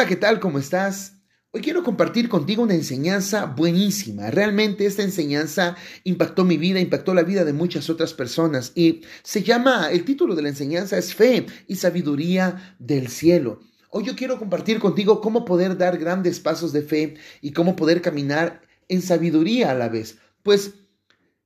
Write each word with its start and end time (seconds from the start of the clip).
Hola, 0.00 0.08
¿qué 0.08 0.16
tal? 0.16 0.40
¿Cómo 0.40 0.58
estás? 0.58 1.18
Hoy 1.50 1.60
quiero 1.60 1.84
compartir 1.84 2.30
contigo 2.30 2.62
una 2.62 2.72
enseñanza 2.72 3.44
buenísima. 3.44 4.30
Realmente 4.30 4.86
esta 4.86 5.02
enseñanza 5.02 5.76
impactó 6.04 6.42
mi 6.42 6.56
vida, 6.56 6.80
impactó 6.80 7.12
la 7.12 7.22
vida 7.22 7.44
de 7.44 7.52
muchas 7.52 7.90
otras 7.90 8.14
personas 8.14 8.72
y 8.74 9.02
se 9.22 9.42
llama, 9.42 9.90
el 9.90 10.06
título 10.06 10.34
de 10.34 10.40
la 10.40 10.48
enseñanza 10.48 10.96
es 10.96 11.14
Fe 11.14 11.44
y 11.66 11.76
Sabiduría 11.76 12.76
del 12.78 13.08
Cielo. 13.08 13.60
Hoy 13.90 14.04
yo 14.04 14.16
quiero 14.16 14.38
compartir 14.38 14.78
contigo 14.78 15.20
cómo 15.20 15.44
poder 15.44 15.76
dar 15.76 15.98
grandes 15.98 16.40
pasos 16.40 16.72
de 16.72 16.80
fe 16.80 17.16
y 17.42 17.52
cómo 17.52 17.76
poder 17.76 18.00
caminar 18.00 18.62
en 18.88 19.02
sabiduría 19.02 19.70
a 19.70 19.74
la 19.74 19.90
vez. 19.90 20.16
Pues 20.42 20.76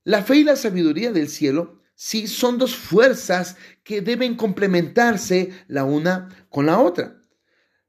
la 0.05 0.23
fe 0.23 0.37
y 0.37 0.45
la 0.45 0.55
sabiduría 0.55 1.11
del 1.11 1.29
cielo 1.29 1.81
sí 1.97 2.29
son 2.29 2.59
dos 2.59 2.77
fuerzas 2.77 3.57
que 3.83 4.01
deben 4.01 4.37
complementarse 4.37 5.51
la 5.67 5.83
una 5.83 6.29
con 6.51 6.67
la 6.67 6.79
otra. 6.79 7.24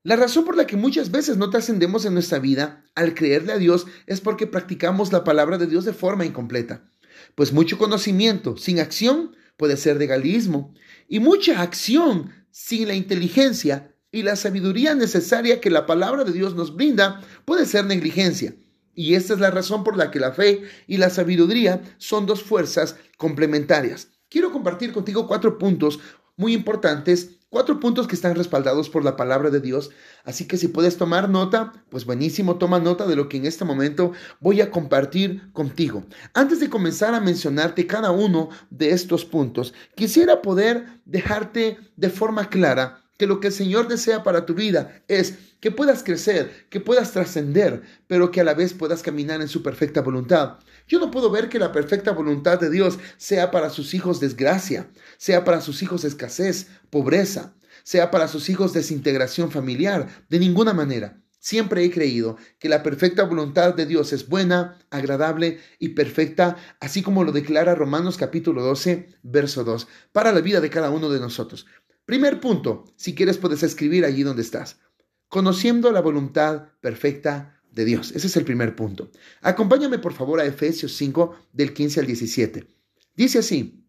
La 0.05 0.15
razón 0.15 0.45
por 0.45 0.55
la 0.55 0.67
que 0.67 0.77
muchas 0.77 1.09
veces 1.09 1.35
no 1.37 1.49
trascendemos 1.49 2.05
en 2.05 2.13
nuestra 2.13 2.37
vida 2.37 2.85
al 2.93 3.15
creerle 3.15 3.53
a 3.53 3.57
Dios 3.57 3.87
es 4.05 4.21
porque 4.21 4.45
practicamos 4.45 5.11
la 5.11 5.23
palabra 5.23 5.57
de 5.57 5.65
Dios 5.65 5.83
de 5.83 5.93
forma 5.93 6.27
incompleta. 6.27 6.87
Pues 7.33 7.51
mucho 7.51 7.79
conocimiento 7.79 8.55
sin 8.55 8.79
acción 8.79 9.35
puede 9.57 9.77
ser 9.77 9.97
legalismo 9.97 10.75
y 11.09 11.19
mucha 11.19 11.59
acción 11.59 12.29
sin 12.51 12.87
la 12.87 12.93
inteligencia 12.93 13.95
y 14.11 14.21
la 14.21 14.35
sabiduría 14.35 14.93
necesaria 14.93 15.59
que 15.59 15.71
la 15.71 15.87
palabra 15.87 16.23
de 16.23 16.33
Dios 16.33 16.53
nos 16.53 16.75
brinda 16.75 17.21
puede 17.43 17.65
ser 17.65 17.85
negligencia. 17.85 18.53
Y 18.93 19.15
esta 19.15 19.33
es 19.33 19.39
la 19.39 19.49
razón 19.49 19.83
por 19.83 19.97
la 19.97 20.11
que 20.11 20.19
la 20.19 20.33
fe 20.33 20.61
y 20.85 20.97
la 20.97 21.09
sabiduría 21.09 21.81
son 21.97 22.27
dos 22.27 22.43
fuerzas 22.43 22.95
complementarias. 23.17 24.09
Quiero 24.29 24.51
compartir 24.51 24.91
contigo 24.91 25.25
cuatro 25.25 25.57
puntos 25.57 25.99
muy 26.37 26.53
importantes 26.53 27.39
Cuatro 27.55 27.79
puntos 27.79 28.05
que 28.05 28.15
están 28.15 28.35
respaldados 28.35 28.89
por 28.89 29.05
la 29.05 29.15
palabra 29.15 29.49
de 29.49 29.61
Dios. 29.61 29.89
Así 30.25 30.45
que 30.45 30.57
si 30.57 30.67
puedes 30.67 30.97
tomar 30.97 31.29
nota, 31.29 31.71
pues 31.87 32.03
buenísimo, 32.03 32.57
toma 32.57 32.79
nota 32.79 33.07
de 33.07 33.15
lo 33.15 33.29
que 33.29 33.37
en 33.37 33.45
este 33.45 33.63
momento 33.63 34.11
voy 34.41 34.59
a 34.59 34.69
compartir 34.69 35.53
contigo. 35.53 36.03
Antes 36.33 36.59
de 36.59 36.69
comenzar 36.69 37.13
a 37.13 37.21
mencionarte 37.21 37.87
cada 37.87 38.11
uno 38.11 38.49
de 38.71 38.89
estos 38.89 39.23
puntos, 39.23 39.73
quisiera 39.95 40.41
poder 40.41 40.99
dejarte 41.05 41.77
de 41.95 42.09
forma 42.09 42.49
clara 42.49 43.04
que 43.17 43.27
lo 43.27 43.39
que 43.39 43.47
el 43.47 43.53
Señor 43.53 43.87
desea 43.87 44.23
para 44.23 44.45
tu 44.45 44.53
vida 44.53 45.01
es 45.07 45.35
que 45.59 45.71
puedas 45.71 46.03
crecer, 46.03 46.67
que 46.69 46.79
puedas 46.79 47.11
trascender, 47.11 47.81
pero 48.07 48.31
que 48.31 48.41
a 48.41 48.43
la 48.43 48.53
vez 48.53 48.73
puedas 48.73 49.01
caminar 49.01 49.41
en 49.41 49.47
su 49.47 49.63
perfecta 49.63 50.01
voluntad. 50.01 50.59
Yo 50.87 50.99
no 50.99 51.11
puedo 51.11 51.31
ver 51.31 51.49
que 51.49 51.59
la 51.59 51.71
perfecta 51.71 52.11
voluntad 52.11 52.59
de 52.59 52.69
Dios 52.69 52.99
sea 53.17 53.51
para 53.51 53.69
sus 53.69 53.93
hijos 53.93 54.19
desgracia, 54.19 54.89
sea 55.17 55.43
para 55.43 55.61
sus 55.61 55.81
hijos 55.81 56.03
escasez, 56.03 56.67
pobreza, 56.89 57.55
sea 57.83 58.11
para 58.11 58.27
sus 58.27 58.49
hijos 58.49 58.73
desintegración 58.73 59.51
familiar, 59.51 60.07
de 60.29 60.39
ninguna 60.39 60.73
manera. 60.73 61.21
Siempre 61.45 61.83
he 61.83 61.91
creído 61.91 62.37
que 62.57 62.69
la 62.69 62.81
perfecta 62.81 63.23
voluntad 63.23 63.75
de 63.75 63.85
Dios 63.85 64.13
es 64.13 64.27
buena, 64.27 64.79
agradable 64.89 65.59
y 65.77 65.89
perfecta, 65.89 66.57
así 66.79 67.03
como 67.03 67.23
lo 67.23 67.31
declara 67.31 67.75
Romanos 67.75 68.17
capítulo 68.17 68.63
12, 68.63 69.09
verso 69.21 69.63
2, 69.63 69.87
para 70.11 70.31
la 70.31 70.41
vida 70.41 70.59
de 70.59 70.71
cada 70.71 70.89
uno 70.89 71.07
de 71.11 71.19
nosotros. 71.19 71.67
Primer 72.05 72.39
punto, 72.39 72.85
si 72.95 73.15
quieres 73.15 73.37
puedes 73.37 73.63
escribir 73.63 74.05
allí 74.05 74.23
donde 74.23 74.43
estás. 74.43 74.79
Conociendo 75.27 75.91
la 75.91 76.01
voluntad 76.01 76.69
perfecta 76.79 77.59
de 77.71 77.83
Dios. 77.83 78.11
Ese 78.11 78.27
es 78.27 78.37
el 78.37 78.45
primer 78.45 78.75
punto. 78.75 79.11
Acompáñame 79.41 79.99
por 79.99 80.13
favor 80.13 80.39
a 80.39 80.45
Efesios 80.45 80.93
5 80.93 81.35
del 81.51 81.73
15 81.73 81.99
al 81.99 82.05
17. 82.05 82.67
Dice 83.15 83.39
así, 83.39 83.85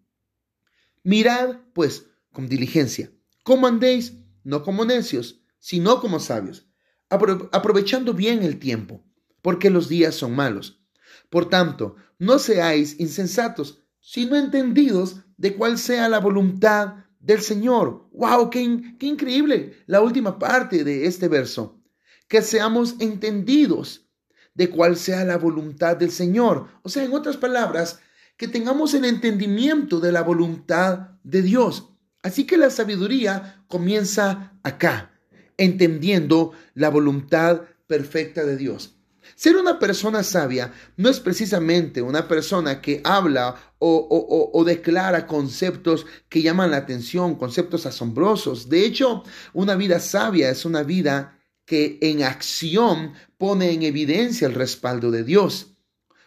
mirad 1.02 1.58
pues 1.72 2.06
con 2.32 2.48
diligencia, 2.48 3.10
cómo 3.44 3.66
andéis, 3.66 4.14
no 4.44 4.62
como 4.62 4.84
necios, 4.84 5.42
sino 5.58 6.00
como 6.00 6.20
sabios, 6.20 6.68
aprovechando 7.08 8.12
bien 8.14 8.42
el 8.42 8.58
tiempo, 8.58 9.04
porque 9.42 9.70
los 9.70 9.88
días 9.88 10.14
son 10.14 10.34
malos. 10.34 10.84
Por 11.30 11.48
tanto, 11.48 11.96
no 12.18 12.38
seáis 12.38 12.98
insensatos, 13.00 13.82
sino 14.00 14.36
entendidos 14.36 15.22
de 15.36 15.54
cuál 15.54 15.78
sea 15.78 16.08
la 16.08 16.20
voluntad 16.20 17.05
del 17.26 17.42
Señor. 17.42 18.08
¡Wow! 18.12 18.50
Qué, 18.50 18.60
increíble! 19.00 19.82
La 19.86 20.00
última 20.00 20.38
parte 20.38 20.84
de 20.84 21.06
este 21.06 21.26
verso. 21.26 21.82
Que 22.28 22.40
seamos 22.40 22.94
entendidos 23.00 24.08
de 24.54 24.70
cuál 24.70 24.96
sea 24.96 25.24
la 25.24 25.36
voluntad 25.36 25.96
del 25.96 26.12
Señor. 26.12 26.68
O 26.82 26.88
sea, 26.88 27.04
en 27.04 27.12
otras 27.12 27.36
palabras, 27.36 27.98
que 28.36 28.46
tengamos 28.46 28.94
el 28.94 29.04
entendimiento 29.04 29.98
de 29.98 30.12
la 30.12 30.22
voluntad 30.22 31.10
de 31.24 31.42
Dios. 31.42 31.90
Así 32.22 32.46
que 32.46 32.56
la 32.56 32.70
sabiduría 32.70 33.64
comienza 33.66 34.56
acá, 34.62 35.12
entendiendo 35.56 36.52
la 36.74 36.90
voluntad 36.90 37.62
perfecta 37.88 38.44
de 38.44 38.56
Dios. 38.56 38.95
Ser 39.34 39.56
una 39.56 39.78
persona 39.78 40.22
sabia 40.22 40.72
no 40.96 41.08
es 41.08 41.20
precisamente 41.20 42.00
una 42.00 42.28
persona 42.28 42.80
que 42.80 43.00
habla 43.04 43.74
o, 43.78 44.62
declara 44.64 45.26
conceptos 45.26 46.06
que 46.28 46.42
llaman 46.42 46.70
la 46.70 46.78
atención, 46.78 47.34
conceptos 47.34 47.86
asombrosos. 47.86 48.68
De 48.68 48.84
hecho, 48.84 49.24
una 49.52 49.74
vida 49.74 50.00
sabia 50.00 50.50
es 50.50 50.64
una 50.64 50.82
vida 50.82 51.38
que 51.64 51.98
en 52.00 52.22
acción 52.22 53.12
pone 53.36 53.72
en 53.72 53.82
evidencia 53.82 54.46
el 54.46 54.54
respaldo 54.54 55.10
de 55.10 55.24
Dios. 55.24 55.72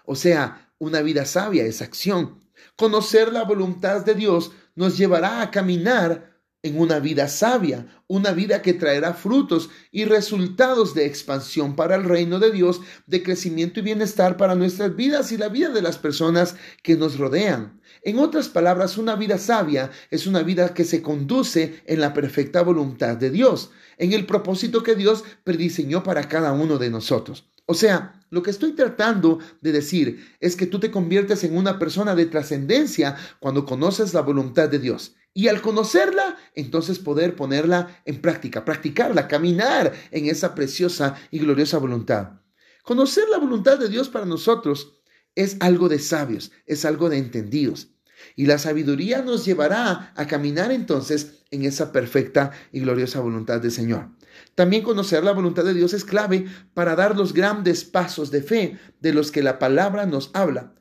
O 0.06 0.16
sea, 0.16 0.74
una 0.78 1.02
vida 1.02 1.26
sabia 1.26 1.66
es 1.66 1.82
acción. 1.82 2.40
Conocer 2.76 3.32
la 3.32 3.44
voluntad 3.44 4.06
de 4.06 4.16
Dios 4.16 4.52
nos 4.76 4.98
llevará 4.98 5.42
a 5.42 5.52
caminar 5.52 6.29
en 6.62 6.78
una 6.78 7.00
vida 7.00 7.30
sabia, 7.30 7.88
una 8.08 8.32
vida 8.32 8.62
que 8.62 8.74
traerá 8.74 9.14
frutos 9.14 9.70
y 9.92 10.04
resultados 10.04 10.94
de 10.94 11.06
expansión 11.06 11.76
para 11.76 11.96
el 11.96 12.04
reino 12.04 12.40
de 12.40 12.52
Dios, 12.52 12.82
de 13.08 13.24
crecimiento 13.24 13.80
y 13.80 13.84
bienestar 13.84 14.36
para 14.36 14.56
nuestras 14.56 14.96
vidas 14.96 15.32
y 15.32 15.38
la 15.38 15.48
vida 15.48 15.70
de 15.70 15.82
las 15.82 15.98
personas 15.98 16.56
que 16.84 16.98
nos 16.98 17.18
rodean. 17.18 17.80
En 18.02 18.20
otras 18.20 18.50
palabras, 18.50 18.98
una 18.98 19.16
vida 19.16 19.38
sabia 19.38 19.92
es 20.12 20.28
una 20.28 20.44
vida 20.44 20.74
que 20.74 20.84
se 20.84 21.02
conduce 21.02 21.82
en 21.86 22.02
la 22.02 22.14
perfecta 22.14 22.62
voluntad 22.62 23.16
de 23.16 23.30
Dios, 23.30 23.72
en 23.98 24.12
el 24.12 24.26
propósito 24.26 24.84
que 24.84 24.96
Dios 24.96 25.24
prediseñó 25.44 26.04
para 26.04 26.28
cada 26.28 26.52
uno 26.52 26.78
de 26.78 26.90
nosotros. 26.90 27.50
O 27.66 27.74
sea, 27.74 28.20
lo 28.32 28.44
que 28.44 28.50
estoy 28.52 28.72
tratando 28.72 29.40
de 29.62 29.72
decir 29.72 30.28
es 30.40 30.56
que 30.56 30.66
tú 30.66 30.80
te 30.80 30.92
conviertes 30.92 31.44
en 31.44 31.56
una 31.56 31.80
persona 31.80 32.16
de 32.16 32.26
trascendencia 32.26 33.16
cuando 33.40 33.66
conoces 33.66 34.14
la 34.14 34.22
voluntad 34.22 34.70
de 34.70 34.80
Dios. 34.80 35.16
Y 35.40 35.48
al 35.48 35.62
conocerla, 35.62 36.36
entonces 36.54 37.00
poder 37.00 37.38
ponerla 37.38 38.02
en 38.04 38.20
práctica, 38.20 38.66
practicarla, 38.66 39.30
caminar 39.30 39.94
en 40.12 40.26
esa 40.26 40.54
preciosa 40.54 41.16
y 41.32 41.40
gloriosa 41.40 41.78
voluntad. 41.78 42.42
Conocer 42.84 43.24
la 43.30 43.38
voluntad 43.38 43.80
de 43.80 43.88
Dios 43.88 44.10
para 44.10 44.26
nosotros 44.26 45.00
es 45.36 45.56
algo 45.62 45.88
de 45.88 46.00
sabios, 46.00 46.52
es 46.66 46.84
algo 46.84 47.08
de 47.08 47.20
entendidos. 47.20 47.94
Y 48.36 48.48
la 48.48 48.58
sabiduría 48.58 49.22
nos 49.22 49.46
llevará 49.46 50.12
a 50.18 50.28
caminar 50.28 50.74
entonces 50.74 51.46
en 51.52 51.64
esa 51.64 51.94
perfecta 51.94 52.52
y 52.74 52.82
gloriosa 52.82 53.22
voluntad 53.22 53.62
del 53.62 53.72
Señor. 53.72 54.10
También 54.56 54.84
conocer 54.84 55.24
la 55.24 55.32
voluntad 55.32 55.64
de 55.64 55.74
Dios 55.74 55.94
es 55.94 56.04
clave 56.04 56.48
para 56.74 56.98
dar 56.98 57.16
los 57.16 57.32
grandes 57.32 57.86
pasos 57.86 58.30
de 58.30 58.44
fe 58.44 58.78
de 59.00 59.14
los 59.14 59.32
que 59.32 59.42
la 59.42 59.58
palabra 59.58 60.06
nos 60.06 60.32
habla. 60.34 60.76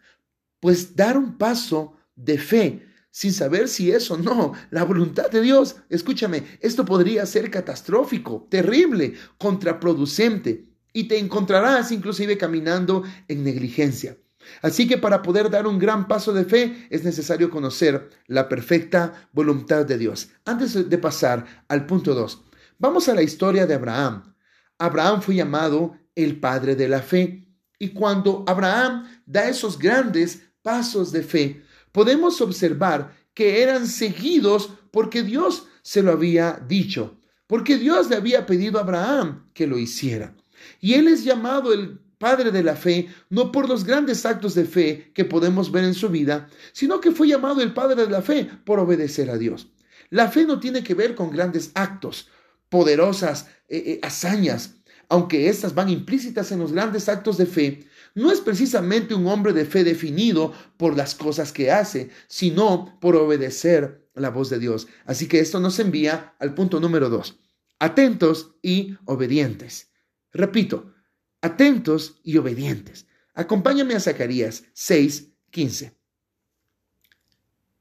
Pues 0.58 0.96
dar 0.96 1.16
un 1.16 1.38
paso 1.38 1.94
de 2.16 2.38
fe 2.38 2.87
sin 3.18 3.32
saber 3.32 3.66
si 3.66 3.90
es 3.90 4.12
o 4.12 4.16
no 4.16 4.52
la 4.70 4.84
voluntad 4.84 5.28
de 5.28 5.40
Dios. 5.40 5.74
Escúchame, 5.88 6.44
esto 6.60 6.84
podría 6.84 7.26
ser 7.26 7.50
catastrófico, 7.50 8.46
terrible, 8.48 9.14
contraproducente 9.38 10.68
y 10.92 11.08
te 11.08 11.18
encontrarás 11.18 11.90
inclusive 11.90 12.38
caminando 12.38 13.02
en 13.26 13.42
negligencia. 13.42 14.16
Así 14.62 14.86
que 14.86 14.98
para 14.98 15.20
poder 15.20 15.50
dar 15.50 15.66
un 15.66 15.80
gran 15.80 16.06
paso 16.06 16.32
de 16.32 16.44
fe 16.44 16.86
es 16.90 17.02
necesario 17.02 17.50
conocer 17.50 18.08
la 18.28 18.48
perfecta 18.48 19.28
voluntad 19.32 19.84
de 19.84 19.98
Dios. 19.98 20.28
Antes 20.44 20.88
de 20.88 20.98
pasar 20.98 21.64
al 21.66 21.86
punto 21.86 22.14
2, 22.14 22.44
vamos 22.78 23.08
a 23.08 23.16
la 23.16 23.22
historia 23.22 23.66
de 23.66 23.74
Abraham. 23.74 24.32
Abraham 24.78 25.22
fue 25.22 25.34
llamado 25.34 25.96
el 26.14 26.38
padre 26.38 26.76
de 26.76 26.86
la 26.86 27.02
fe 27.02 27.48
y 27.80 27.88
cuando 27.88 28.44
Abraham 28.46 29.08
da 29.26 29.48
esos 29.48 29.76
grandes 29.76 30.40
pasos 30.62 31.10
de 31.10 31.24
fe, 31.24 31.64
podemos 31.92 32.40
observar 32.40 33.16
que 33.34 33.62
eran 33.62 33.86
seguidos 33.86 34.70
porque 34.90 35.22
Dios 35.22 35.66
se 35.82 36.02
lo 36.02 36.12
había 36.12 36.60
dicho, 36.68 37.18
porque 37.46 37.76
Dios 37.76 38.10
le 38.10 38.16
había 38.16 38.46
pedido 38.46 38.78
a 38.78 38.82
Abraham 38.82 39.48
que 39.54 39.66
lo 39.66 39.78
hiciera. 39.78 40.34
Y 40.80 40.94
él 40.94 41.08
es 41.08 41.24
llamado 41.24 41.72
el 41.72 42.00
padre 42.18 42.50
de 42.50 42.62
la 42.62 42.76
fe, 42.76 43.08
no 43.30 43.52
por 43.52 43.68
los 43.68 43.84
grandes 43.84 44.26
actos 44.26 44.54
de 44.54 44.64
fe 44.64 45.12
que 45.14 45.24
podemos 45.24 45.70
ver 45.70 45.84
en 45.84 45.94
su 45.94 46.08
vida, 46.08 46.48
sino 46.72 47.00
que 47.00 47.12
fue 47.12 47.28
llamado 47.28 47.62
el 47.62 47.72
padre 47.72 48.04
de 48.04 48.10
la 48.10 48.22
fe 48.22 48.48
por 48.64 48.80
obedecer 48.80 49.30
a 49.30 49.38
Dios. 49.38 49.68
La 50.10 50.28
fe 50.28 50.44
no 50.44 50.58
tiene 50.58 50.82
que 50.82 50.94
ver 50.94 51.14
con 51.14 51.30
grandes 51.30 51.70
actos, 51.74 52.28
poderosas 52.68 53.48
eh, 53.68 53.82
eh, 53.86 54.00
hazañas, 54.02 54.76
aunque 55.08 55.48
estas 55.48 55.74
van 55.74 55.88
implícitas 55.88 56.52
en 56.52 56.58
los 56.58 56.72
grandes 56.72 57.08
actos 57.08 57.38
de 57.38 57.46
fe, 57.46 57.87
no 58.14 58.30
es 58.30 58.40
precisamente 58.40 59.14
un 59.14 59.26
hombre 59.26 59.52
de 59.52 59.64
fe 59.64 59.84
definido 59.84 60.52
por 60.76 60.96
las 60.96 61.14
cosas 61.14 61.52
que 61.52 61.70
hace, 61.70 62.10
sino 62.26 62.98
por 63.00 63.16
obedecer 63.16 64.08
la 64.14 64.30
voz 64.30 64.50
de 64.50 64.58
Dios. 64.58 64.88
Así 65.04 65.28
que 65.28 65.40
esto 65.40 65.60
nos 65.60 65.78
envía 65.78 66.34
al 66.38 66.54
punto 66.54 66.80
número 66.80 67.08
dos. 67.08 67.38
atentos 67.80 68.56
y 68.60 68.96
obedientes. 69.04 69.92
Repito, 70.32 70.92
atentos 71.40 72.20
y 72.24 72.36
obedientes. 72.36 73.06
Acompáñame 73.34 73.94
a 73.94 74.00
Zacarías 74.00 74.64
6, 74.72 75.28
15. 75.50 75.96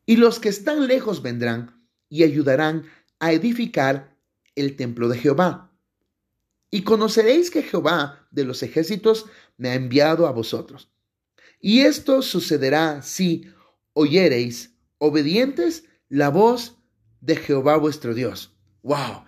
Y 0.06 0.18
los 0.18 0.40
que 0.40 0.50
están 0.50 0.88
lejos 0.88 1.24
vendrán 1.24 1.84
y 2.10 2.24
ayudarán 2.24 2.86
a 3.20 3.32
edificar 3.32 4.16
el 4.56 4.76
templo 4.76 5.10
de 5.10 5.18
Jehová. 5.18 5.67
Y 6.70 6.84
conoceréis 6.84 7.50
que 7.50 7.64
Jehová 7.64 8.28
de 8.32 8.44
los 8.44 8.64
ejércitos 8.64 9.26
me 9.58 9.70
ha 9.70 9.76
enviado 9.76 10.28
a 10.28 10.32
vosotros. 10.32 10.92
Y 11.60 11.82
esto 11.82 12.22
sucederá 12.22 13.02
si 13.02 13.46
oyereis 13.94 14.76
obedientes 14.98 15.86
la 16.10 16.30
voz 16.30 16.78
de 17.22 17.36
Jehová 17.36 17.78
vuestro 17.78 18.14
Dios. 18.14 18.56
¡Wow! 18.84 19.24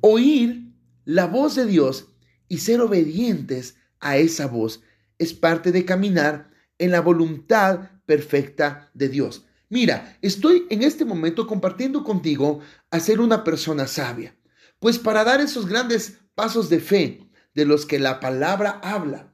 Oír 0.00 0.72
la 1.04 1.26
voz 1.26 1.54
de 1.54 1.66
Dios 1.66 2.08
y 2.48 2.58
ser 2.58 2.80
obedientes 2.80 3.76
a 4.00 4.16
esa 4.16 4.46
voz 4.46 4.82
es 5.18 5.32
parte 5.32 5.72
de 5.72 5.84
caminar 5.84 6.50
en 6.78 6.90
la 6.90 7.00
voluntad 7.00 7.90
perfecta 8.06 8.90
de 8.94 9.08
Dios. 9.08 9.46
Mira, 9.68 10.18
estoy 10.22 10.66
en 10.70 10.82
este 10.82 11.04
momento 11.04 11.46
compartiendo 11.46 12.04
contigo 12.04 12.60
a 12.90 13.00
ser 13.00 13.20
una 13.20 13.42
persona 13.44 13.86
sabia, 13.86 14.36
pues 14.78 14.98
para 14.98 15.24
dar 15.24 15.40
esos 15.40 15.66
grandes 15.66 16.18
pasos 16.34 16.68
de 16.68 16.80
fe 16.80 17.30
de 17.54 17.64
los 17.64 17.86
que 17.86 17.98
la 17.98 18.20
palabra 18.20 18.80
habla, 18.82 19.32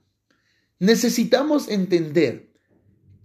necesitamos 0.79 1.69
entender 1.69 2.51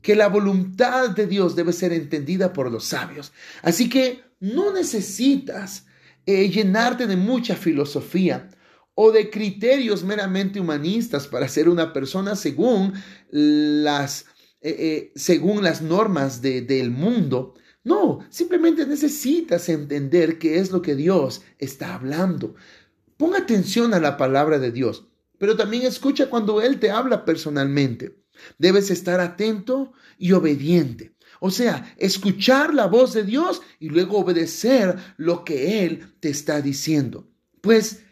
que 0.02 0.16
la 0.16 0.28
voluntad 0.28 1.10
de 1.10 1.26
Dios 1.26 1.56
debe 1.56 1.74
ser 1.74 1.92
entendida 1.92 2.54
por 2.54 2.72
los 2.72 2.86
sabios. 2.86 3.34
Así 3.64 3.90
que 3.90 4.24
no 4.40 4.72
necesitas 4.72 5.88
eh, 6.28 6.50
llenarte 6.50 7.08
de 7.08 7.16
mucha 7.16 7.56
filosofía 7.56 8.50
o 8.94 9.12
de 9.12 9.30
criterios 9.30 10.04
meramente 10.04 10.60
humanistas 10.60 11.28
para 11.28 11.48
ser 11.48 11.70
una 11.70 11.92
persona 11.92 12.36
según 12.36 12.94
las, 13.32 14.26
eh, 14.62 14.76
eh, 14.80 15.12
según 15.16 15.64
las 15.64 15.82
normas 15.82 16.42
del 16.42 16.92
mundo. 16.92 17.56
No, 17.86 18.26
simplemente 18.32 18.88
necesitas 18.88 19.70
entender 19.70 20.40
qué 20.40 20.58
es 20.58 20.72
lo 20.72 20.82
que 20.82 20.96
Dios 20.96 21.44
está 21.60 21.94
hablando. 21.94 22.56
Ponga 23.16 23.38
atención 23.38 23.94
a 23.94 24.00
la 24.00 24.18
palabra 24.18 24.58
de 24.58 24.72
Dios, 24.72 25.08
pero 25.38 25.56
también 25.56 25.84
escucha 25.84 26.28
cuando 26.28 26.62
Él 26.62 26.80
te 26.80 26.90
habla 26.90 27.24
personalmente. 27.26 28.24
Debes 28.58 28.90
estar 28.90 29.20
atento 29.20 29.94
y 30.18 30.32
obediente. 30.32 31.16
O 31.40 31.52
sea, 31.52 31.96
escuchar 31.98 32.74
la 32.74 32.88
voz 32.88 33.14
de 33.14 33.24
Dios 33.24 33.62
y 33.80 33.90
luego 33.90 34.18
obedecer 34.18 34.98
lo 35.18 35.46
que 35.46 35.86
Él 35.86 36.16
te 36.20 36.30
está 36.30 36.62
diciendo. 36.62 37.30
Pues 37.62 38.04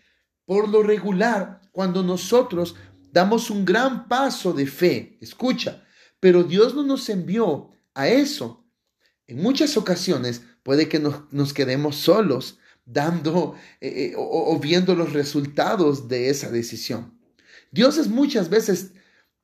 por 0.45 0.69
lo 0.69 0.83
regular, 0.83 1.61
cuando 1.71 2.03
nosotros 2.03 2.75
damos 3.11 3.49
un 3.49 3.65
gran 3.65 4.07
paso 4.07 4.53
de 4.53 4.67
fe, 4.67 5.17
escucha, 5.19 5.83
pero 6.19 6.43
Dios 6.43 6.75
no 6.75 6.83
nos 6.83 7.09
envió 7.09 7.71
a 7.95 8.07
eso. 8.07 8.62
En 9.27 9.41
muchas 9.41 9.77
ocasiones 9.77 10.41
puede 10.63 10.89
que 10.89 10.99
nos, 10.99 11.53
quedemos 11.53 11.95
solos 11.97 12.59
dando 12.85 13.55
eh, 13.79 14.11
eh, 14.11 14.13
o, 14.17 14.59
viendo 14.59 14.95
los 14.95 15.13
resultados 15.13 16.07
de 16.07 16.29
esa 16.29 16.49
decisión. 16.49 17.17
Dios 17.71 17.97
es 17.97 18.07
muchas 18.07 18.49
veces 18.49 18.91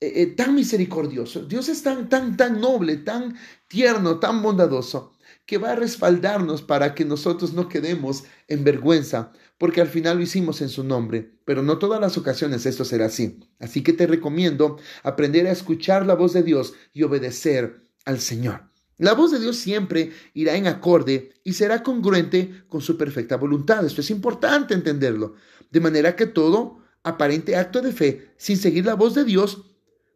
eh, 0.02 0.28
tan 0.28 0.56
misericordioso, 0.56 1.46
Dios 1.46 1.70
es 1.70 1.84
tan, 1.84 2.10
tan, 2.10 2.38
tan 2.38 2.60
noble, 2.60 2.98
tan 2.98 3.38
tierno, 3.68 4.20
tan 4.20 4.42
bondadoso, 4.42 5.14
que 5.46 5.58
va 5.58 5.72
a 5.72 5.76
respaldarnos 5.76 6.62
para 6.62 6.94
que 6.94 7.06
nosotros 7.06 7.54
no 7.54 7.70
quedemos 7.70 8.26
en 8.48 8.64
vergüenza 8.64 9.32
porque 9.60 9.82
al 9.82 9.90
final 9.90 10.18
lo 10.18 10.24
hicimos 10.24 10.62
en 10.62 10.70
su 10.70 10.84
nombre, 10.84 11.34
pero 11.44 11.62
no 11.62 11.78
todas 11.78 12.00
las 12.00 12.18
ocasiones 12.18 12.66
esto 12.66 12.86
será 12.86 13.08
así. 13.08 13.40
Así 13.60 13.84
que 13.84 13.94
te 13.94 14.08
recomiendo 14.08 14.78
aprender 15.04 15.48
a 15.48 15.52
escuchar 15.52 16.06
la 16.06 16.16
voz 16.16 16.34
de 16.34 16.44
Dios 16.44 16.74
y 16.94 17.04
obedecer 17.04 17.84
al 18.06 18.22
Señor. 18.22 18.69
La 19.00 19.14
voz 19.14 19.32
de 19.32 19.40
Dios 19.40 19.58
siempre 19.58 20.12
irá 20.36 20.56
en 20.56 20.68
acorde 20.68 21.34
y 21.44 21.54
será 21.54 21.82
congruente 21.82 22.64
con 22.70 22.82
su 22.82 22.96
perfecta 22.98 23.38
voluntad. 23.38 23.84
Esto 23.84 24.02
es 24.02 24.12
importante 24.12 24.76
entenderlo. 24.76 25.34
De 25.72 25.80
manera 25.80 26.16
que 26.16 26.28
todo 26.28 26.78
aparente 27.02 27.56
acto 27.56 27.82
de 27.82 27.92
fe, 27.92 28.32
sin 28.38 28.58
seguir 28.58 28.86
la 28.86 28.94
voz 28.94 29.16
de 29.16 29.26
Dios, 29.26 29.66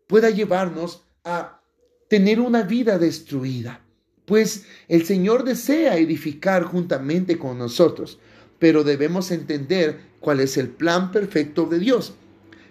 pueda 0.06 0.30
llevarnos 0.30 1.04
a 1.24 1.62
tener 2.08 2.40
una 2.40 2.62
vida 2.62 3.00
destruida. 3.00 3.82
Pues 4.26 4.66
el 4.88 5.06
Señor 5.06 5.44
desea 5.44 5.98
edificar 5.98 6.64
juntamente 6.64 7.40
con 7.40 7.58
nosotros 7.58 8.20
pero 8.64 8.86
debemos 8.86 9.30
entender 9.32 10.00
cuál 10.22 10.40
es 10.40 10.56
el 10.56 10.70
plan 10.70 11.12
perfecto 11.12 11.66
de 11.66 11.80
Dios. 11.80 12.14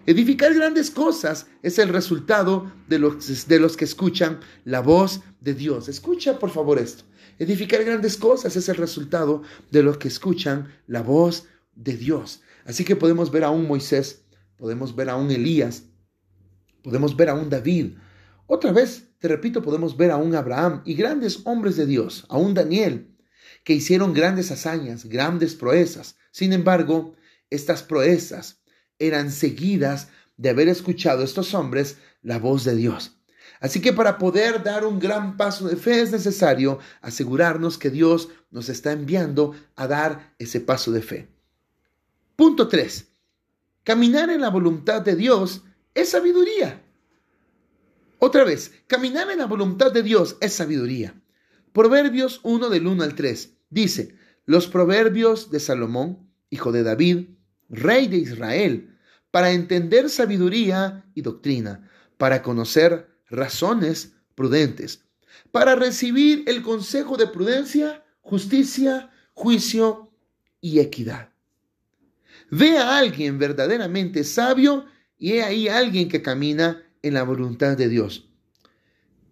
Edificar 0.05 0.53
grandes 0.53 0.91
cosas 0.91 1.47
es 1.63 1.79
el 1.79 1.89
resultado 1.89 2.73
de 2.89 2.99
los, 2.99 3.47
de 3.47 3.61
los 3.61 3.77
que 3.77 3.85
escuchan 3.85 4.41
la 4.65 4.81
voz 4.81 5.21
de 5.41 5.55
Dios. 5.55 5.89
Escucha 5.89 6.41
por 6.41 6.51
favor 6.51 6.81
esto. 6.81 7.05
Edificar 7.39 7.85
grandes 7.85 8.17
cosas 8.17 8.57
es 8.57 8.69
el 8.69 8.77
resultado 8.77 9.43
de 9.71 9.85
los 9.85 9.99
que 9.99 10.09
escuchan 10.09 10.75
la 10.89 11.03
voz 11.03 11.47
de 11.77 11.97
Dios. 11.97 12.43
Así 12.65 12.85
que 12.85 12.97
podemos 12.97 13.31
ver 13.31 13.45
a 13.45 13.51
un 13.51 13.69
Moisés, 13.69 14.25
podemos 14.57 14.95
ver 14.97 15.09
a 15.09 15.17
un 15.17 15.31
Elías, 15.31 15.85
podemos 16.83 17.17
ver 17.17 17.29
a 17.29 17.35
un 17.35 17.49
David. 17.49 17.95
Otra 18.49 18.73
vez, 18.73 19.09
te 19.21 19.29
repito, 19.29 19.63
podemos 19.63 19.97
ver 19.97 20.11
a 20.11 20.17
un 20.17 20.35
Abraham 20.35 20.83
y 20.85 20.95
grandes 20.95 21.43
hombres 21.45 21.77
de 21.77 21.87
Dios, 21.87 22.27
a 22.29 22.39
un 22.39 22.55
Daniel, 22.55 23.17
que 23.63 23.75
hicieron 23.75 24.13
grandes 24.13 24.51
hazañas, 24.51 25.05
grandes 25.05 25.55
proezas. 25.55 26.17
Sin 26.33 26.53
embargo, 26.53 27.15
estas 27.51 27.85
proezas 27.85 28.62
eran 29.07 29.31
seguidas 29.31 30.09
de 30.37 30.51
haber 30.51 30.69
escuchado 30.69 31.23
estos 31.23 31.55
hombres 31.55 31.99
la 32.23 32.39
voz 32.39 32.65
de 32.65 32.77
Dios. 32.77 33.19
Así 33.61 33.81
que 33.81 33.93
para 33.93 34.19
poder 34.19 34.63
dar 34.63 34.85
un 34.85 34.99
gran 34.99 35.37
paso 35.37 35.69
de 35.69 35.77
fe 35.77 36.01
es 36.01 36.11
necesario 36.11 36.79
asegurarnos 37.01 37.79
que 37.79 37.91
Dios 37.91 38.29
nos 38.51 38.69
está 38.69 38.93
enviando 38.93 39.55
a 39.77 39.87
dar 39.87 40.35
ese 40.39 40.61
paso 40.61 40.91
de 40.91 41.03
fe. 41.03 41.29
Punto 42.35 42.67
3. 42.69 43.07
Caminar 43.85 44.31
en 44.31 44.41
la 44.41 44.51
voluntad 44.51 45.03
de 45.03 45.15
Dios 45.15 45.63
es 45.95 46.09
sabiduría. 46.09 46.83
Otra 48.19 48.45
vez, 48.45 48.73
caminar 48.87 49.31
en 49.31 49.39
la 49.39 49.47
voluntad 49.47 49.93
de 49.93 50.03
Dios 50.03 50.37
es 50.41 50.53
sabiduría. 50.53 51.21
Proverbios 51.73 52.41
1 52.43 52.69
del 52.69 52.87
1 52.87 53.03
al 53.03 53.15
3 53.15 53.51
dice, 53.71 54.17
los 54.45 54.67
proverbios 54.67 55.51
de 55.51 55.61
Salomón, 55.61 56.31
hijo 56.51 56.73
de 56.73 56.83
David, 56.83 57.29
rey 57.69 58.09
de 58.09 58.19
Israel, 58.19 58.92
para 59.33 59.51
entender 59.51 60.09
sabiduría 60.11 61.05
y 61.15 61.23
doctrina, 61.23 61.91
para 62.19 62.43
conocer 62.43 63.09
razones 63.29 64.13
prudentes, 64.37 65.05
para 65.51 65.75
recibir 65.75 66.45
el 66.47 66.63
consejo 66.63 67.17
de 67.17 67.27
prudencia, 67.27 68.05
justicia, 68.21 69.11
juicio 69.33 70.13
y 70.61 70.79
equidad. 70.79 71.31
Ve 72.51 72.77
a 72.77 72.99
alguien 72.99 73.39
verdaderamente 73.39 74.23
sabio 74.23 74.85
y 75.19 75.33
he 75.33 75.43
ahí 75.43 75.67
alguien 75.67 76.11
que 76.11 76.21
camina 76.21 76.83
en 77.01 77.15
la 77.15 77.23
voluntad 77.23 77.77
de 77.77 77.89
Dios. 77.89 78.29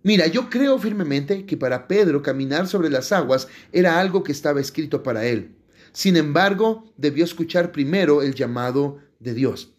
Mira, 0.02 0.26
yo 0.28 0.48
creo 0.48 0.78
firmemente 0.78 1.44
que 1.44 1.58
para 1.58 1.86
Pedro 1.86 2.22
caminar 2.22 2.66
sobre 2.66 2.88
las 2.88 3.12
aguas 3.12 3.48
era 3.70 4.00
algo 4.00 4.24
que 4.24 4.32
estaba 4.32 4.60
escrito 4.60 5.02
para 5.02 5.26
él. 5.26 5.56
Sin 5.92 6.16
embargo, 6.16 6.90
debió 6.96 7.22
escuchar 7.22 7.70
primero 7.70 8.22
el 8.22 8.34
llamado 8.34 8.98
de 9.18 9.34
Dios. 9.34 9.74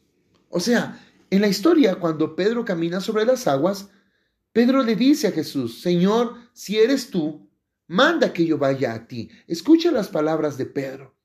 O 0.51 0.59
sea, 0.59 0.99
en 1.29 1.41
la 1.41 1.47
historia, 1.47 1.95
cuando 1.95 2.35
Pedro 2.35 2.65
camina 2.65 2.99
sobre 2.99 3.25
las 3.25 3.47
aguas, 3.47 3.89
Pedro 4.51 4.83
le 4.83 4.95
dice 4.95 5.27
a 5.27 5.31
Jesús, 5.31 5.81
Señor, 5.81 6.35
si 6.53 6.77
eres 6.77 7.09
tú, 7.09 7.49
manda 7.87 8.33
que 8.33 8.45
yo 8.45 8.57
vaya 8.57 8.93
a 8.93 9.07
ti. 9.07 9.29
Escucha 9.47 9.91
las 9.91 10.09
palabras 10.09 10.57
de 10.57 10.65
Pedro. 10.65 11.15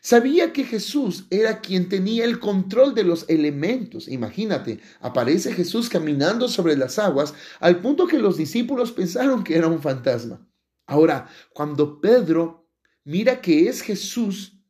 Sabía 0.00 0.52
que 0.52 0.64
Jesús 0.64 1.26
era 1.30 1.60
quien 1.60 1.88
tenía 1.88 2.24
el 2.24 2.38
control 2.38 2.94
de 2.94 3.02
los 3.02 3.28
elementos. 3.28 4.08
Imagínate, 4.08 4.80
aparece 5.00 5.52
Jesús 5.52 5.88
caminando 5.88 6.48
sobre 6.48 6.76
las 6.76 6.98
aguas 6.98 7.34
al 7.58 7.80
punto 7.80 8.06
que 8.06 8.18
los 8.18 8.36
discípulos 8.36 8.92
pensaron 8.92 9.42
que 9.42 9.56
era 9.56 9.66
un 9.66 9.82
fantasma. 9.82 10.46
Ahora, 10.86 11.28
cuando 11.52 12.00
Pedro 12.00 12.68
mira 13.04 13.40
que 13.40 13.68
es 13.68 13.80
Jesús, 13.80 14.60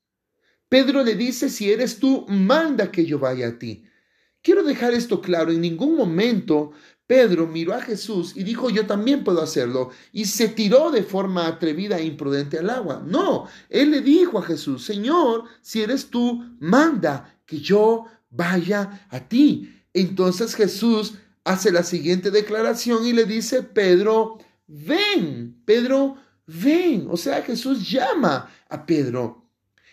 Pedro 0.68 1.02
le 1.02 1.16
dice, 1.16 1.50
si 1.50 1.70
eres 1.70 1.98
tú, 1.98 2.24
manda 2.28 2.90
que 2.90 3.04
yo 3.04 3.18
vaya 3.18 3.48
a 3.48 3.58
ti. 3.58 3.84
Quiero 4.42 4.62
dejar 4.62 4.94
esto 4.94 5.20
claro, 5.20 5.52
en 5.52 5.60
ningún 5.60 5.96
momento 5.96 6.72
Pedro 7.06 7.46
miró 7.46 7.74
a 7.74 7.80
Jesús 7.80 8.36
y 8.36 8.44
dijo, 8.44 8.70
yo 8.70 8.86
también 8.86 9.24
puedo 9.24 9.42
hacerlo, 9.42 9.90
y 10.12 10.26
se 10.26 10.48
tiró 10.48 10.90
de 10.90 11.02
forma 11.02 11.48
atrevida 11.48 11.98
e 11.98 12.04
imprudente 12.04 12.58
al 12.58 12.70
agua. 12.70 13.02
No, 13.04 13.48
él 13.68 13.90
le 13.90 14.00
dijo 14.00 14.38
a 14.38 14.42
Jesús, 14.42 14.84
Señor, 14.84 15.44
si 15.60 15.82
eres 15.82 16.06
tú, 16.08 16.44
manda 16.60 17.36
que 17.44 17.58
yo 17.58 18.04
vaya 18.30 19.08
a 19.10 19.28
ti. 19.28 19.74
Entonces 19.92 20.54
Jesús 20.54 21.14
hace 21.42 21.72
la 21.72 21.82
siguiente 21.82 22.30
declaración 22.30 23.04
y 23.04 23.12
le 23.12 23.24
dice, 23.24 23.64
Pedro, 23.64 24.38
ven, 24.68 25.60
Pedro, 25.64 26.16
ven. 26.46 27.08
O 27.10 27.16
sea, 27.16 27.42
Jesús 27.42 27.90
llama 27.90 28.48
a 28.68 28.86
Pedro. 28.86 29.49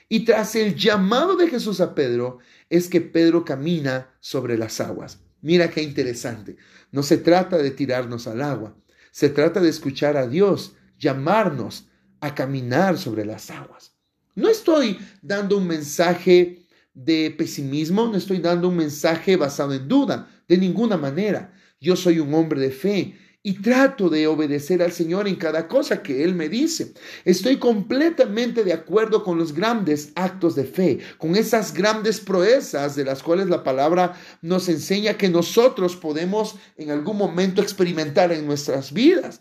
Y 0.10 0.22
tras 0.22 0.56
el 0.56 0.76
llamado 0.76 1.36
de 1.36 1.50
Jesús 1.50 1.82
a 1.82 1.94
Pedro, 1.94 2.40
es 2.70 2.88
que 2.88 3.02
Pedro 3.02 3.44
camina 3.44 4.10
sobre 4.20 4.58
las 4.58 4.80
aguas. 4.80 5.20
Mira 5.42 5.70
qué 5.70 5.82
interesante. 5.82 6.58
No 6.92 7.04
se 7.04 7.18
trata 7.18 7.58
de 7.58 7.72
tirarnos 7.72 8.28
al 8.28 8.42
agua, 8.42 8.76
se 9.12 9.30
trata 9.30 9.60
de 9.60 9.70
escuchar 9.70 10.18
a 10.18 10.28
Dios, 10.28 10.76
llamarnos 10.98 11.88
a 12.22 12.34
caminar 12.34 12.98
sobre 12.98 13.26
las 13.26 13.50
aguas. 13.52 13.94
No 14.36 14.50
estoy 14.50 14.98
dando 15.22 15.58
un 15.58 15.68
mensaje 15.68 16.64
de 16.94 17.34
pesimismo, 17.38 18.08
no 18.08 18.18
estoy 18.18 18.40
dando 18.40 18.70
un 18.70 18.78
mensaje 18.78 19.36
basado 19.36 19.74
en 19.74 19.88
duda, 19.88 20.30
de 20.48 20.58
ninguna 20.58 20.98
manera. 20.98 21.54
Yo 21.80 21.96
soy 21.96 22.20
un 22.20 22.34
hombre 22.34 22.60
de 22.60 22.72
fe 22.72 23.18
y 23.48 23.62
trato 23.62 24.10
de 24.10 24.28
obedecer 24.28 24.84
al 24.84 24.92
Señor 24.92 25.26
en 25.26 25.38
cada 25.38 25.70
cosa 25.70 26.04
que 26.04 26.26
Él 26.26 26.36
me 26.36 26.50
dice. 26.50 26.94
Estoy 27.24 27.56
completamente 27.56 28.66
de 28.66 28.74
acuerdo 28.74 29.24
con 29.24 29.38
los 29.38 29.54
grandes 29.54 30.12
actos 30.16 30.54
de 30.54 30.66
fe, 30.66 31.00
con 31.18 31.34
esas 31.38 31.74
grandes 31.74 32.20
proezas 32.20 32.98
de 32.98 33.06
las 33.06 33.24
cuales 33.24 33.48
la 33.48 33.64
palabra 33.64 34.20
nos 34.42 34.68
enseña 34.68 35.18
que 35.18 35.30
nosotros 35.30 35.96
podemos 35.96 36.58
en 36.76 36.92
algún 36.92 37.16
momento 37.16 37.62
experimentar 37.62 38.34
en 38.34 38.46
nuestras 38.46 38.92
vidas. 38.92 39.40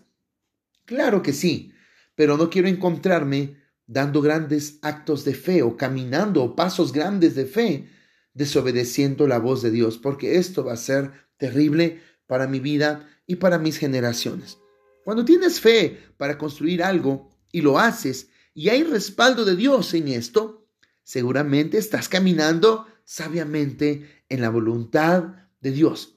Claro 0.85 1.21
que 1.21 1.33
sí, 1.33 1.73
pero 2.15 2.37
no 2.37 2.49
quiero 2.49 2.69
encontrarme 2.69 3.57
dando 3.89 4.23
grandes 4.23 4.79
actos 4.83 5.25
de 5.25 5.35
fe 5.35 5.63
o 5.63 5.77
caminando 5.77 6.45
o 6.45 6.55
pasos 6.55 6.93
grandes 6.93 7.35
de 7.35 7.47
fe 7.47 7.89
desobedeciendo 8.35 9.27
la 9.27 9.41
voz 9.41 9.63
de 9.63 9.73
Dios, 9.73 9.99
porque 9.99 10.37
esto 10.37 10.65
va 10.65 10.75
a 10.75 10.77
ser 10.77 11.11
terrible 11.39 12.01
para 12.29 12.47
mi 12.47 12.61
vida 12.61 13.09
y 13.27 13.37
para 13.37 13.59
mis 13.59 13.79
generaciones. 13.79 14.59
Cuando 15.05 15.25
tienes 15.25 15.61
fe 15.61 16.03
para 16.17 16.39
construir 16.39 16.83
algo 16.83 17.31
y 17.53 17.61
lo 17.61 17.79
haces 17.79 18.29
y 18.55 18.71
hay 18.71 18.83
respaldo 18.83 19.45
de 19.45 19.57
Dios 19.57 19.95
en 19.95 20.09
esto, 20.09 20.67
seguramente 21.03 21.79
estás 21.79 22.09
caminando 22.09 22.87
sabiamente 23.05 24.25
en 24.29 24.41
la 24.41 24.51
voluntad 24.51 25.35
de 25.61 25.71
Dios. 25.71 26.17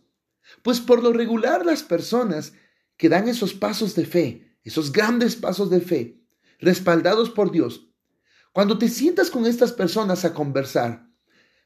Pues 0.64 0.80
por 0.80 1.04
lo 1.04 1.14
regular 1.14 1.66
las 1.66 1.84
personas 1.84 2.54
que 2.98 3.10
dan 3.10 3.28
esos 3.28 3.54
pasos 3.54 3.96
de 3.96 4.06
fe, 4.06 4.58
esos 4.64 4.92
grandes 4.92 5.36
pasos 5.36 5.70
de 5.70 5.82
fe, 5.82 6.24
respaldados 6.60 7.30
por 7.30 7.52
Dios, 7.52 7.88
cuando 8.52 8.78
te 8.78 8.90
sientas 8.90 9.30
con 9.30 9.46
estas 9.46 9.72
personas 9.72 10.26
a 10.26 10.34
conversar, 10.34 11.08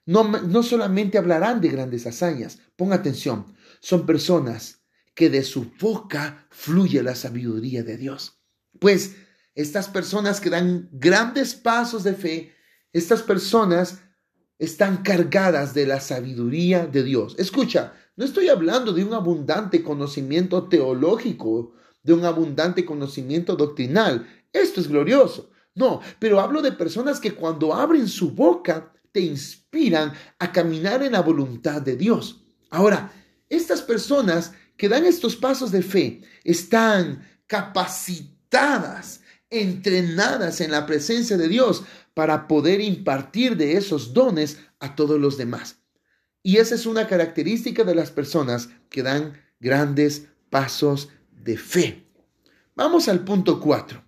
no, 0.06 0.24
no 0.26 0.64
solamente 0.64 1.18
hablarán 1.18 1.62
de 1.62 1.70
grandes 1.70 2.06
hazañas, 2.06 2.60
pon 2.76 2.92
atención, 2.92 3.56
son 3.80 4.06
personas 4.06 4.83
que 5.14 5.30
de 5.30 5.44
su 5.44 5.72
boca 5.80 6.48
fluye 6.50 7.02
la 7.04 7.16
sabiduría 7.16 7.84
de 7.84 7.98
Dios. 7.98 8.42
Pues 8.80 9.16
estas 9.56 9.88
personas 9.88 10.42
que 10.42 10.50
dan 10.50 10.90
grandes 10.92 11.54
pasos 11.54 12.04
de 12.04 12.14
fe, 12.14 12.54
estas 12.92 13.22
personas 13.22 14.02
están 14.58 15.04
cargadas 15.04 15.74
de 15.74 15.86
la 15.86 16.00
sabiduría 16.00 16.88
de 16.88 17.04
Dios. 17.04 17.36
Escucha, 17.38 17.94
no 18.16 18.26
estoy 18.26 18.50
hablando 18.50 18.94
de 18.94 19.04
un 19.04 19.14
abundante 19.14 19.84
conocimiento 19.84 20.68
teológico, 20.68 21.74
de 22.04 22.14
un 22.14 22.26
abundante 22.26 22.86
conocimiento 22.86 23.56
doctrinal. 23.56 24.28
Esto 24.52 24.82
es 24.82 24.88
glorioso. 24.88 25.50
No, 25.76 26.02
pero 26.20 26.40
hablo 26.40 26.62
de 26.62 26.72
personas 26.72 27.20
que 27.20 27.34
cuando 27.34 27.74
abren 27.74 28.08
su 28.08 28.32
boca 28.32 28.94
te 29.12 29.22
inspiran 29.22 30.14
a 30.40 30.52
caminar 30.52 31.04
en 31.04 31.14
la 31.14 31.22
voluntad 31.22 31.82
de 31.82 31.96
Dios. 31.96 32.44
Ahora, 32.70 33.12
estas 33.50 33.82
personas 33.82 34.54
que 34.78 34.90
dan 34.90 35.06
estos 35.06 35.36
pasos 35.36 35.72
de 35.72 35.82
fe 35.82 36.22
están 36.44 37.28
capacitadas, 37.48 39.22
entrenadas 39.50 40.62
en 40.62 40.72
la 40.72 40.86
presencia 40.86 41.38
de 41.38 41.48
Dios 41.48 41.84
para 42.14 42.48
poder 42.48 42.82
impartir 42.82 43.58
de 43.58 43.78
esos 43.78 44.14
dones 44.14 44.60
a 44.80 44.96
todos 44.96 45.20
los 45.20 45.38
demás. 45.38 45.78
Y 46.42 46.58
esa 46.58 46.76
es 46.76 46.86
una 46.86 47.08
característica 47.08 47.84
de 47.84 47.96
las 47.96 48.12
personas 48.12 48.70
que 48.90 49.04
dan 49.04 49.42
grandes 49.60 50.28
pasos 50.50 51.10
de 51.32 51.58
fe. 51.58 52.06
Vamos 52.76 53.08
al 53.08 53.24
punto 53.24 53.60
4. 53.60 54.04